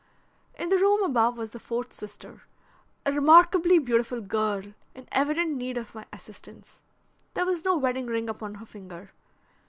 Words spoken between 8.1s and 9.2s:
upon her finger.